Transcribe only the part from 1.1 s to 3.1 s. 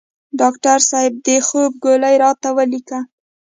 د خوب ګولۍ راته ولیکه